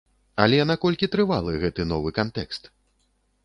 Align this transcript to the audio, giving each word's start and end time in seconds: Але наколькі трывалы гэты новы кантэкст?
Але 0.45 0.57
наколькі 0.71 1.11
трывалы 1.17 1.51
гэты 1.67 1.81
новы 1.93 2.09
кантэкст? 2.19 2.63